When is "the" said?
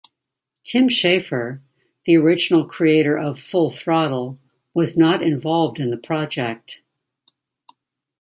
2.05-2.17, 5.91-5.95